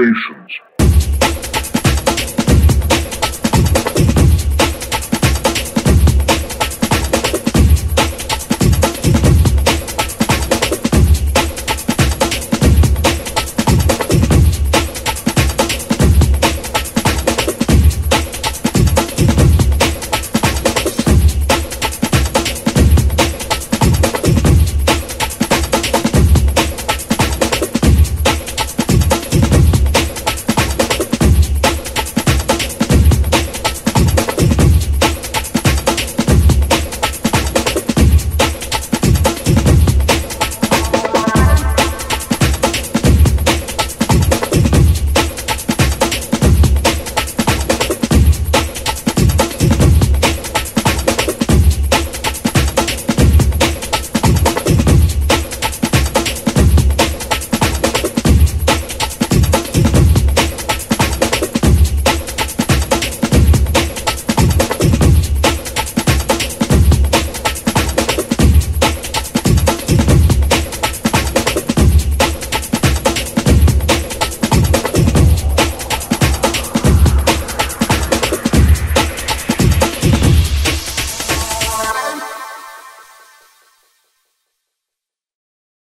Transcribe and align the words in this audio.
Station. 0.00 0.39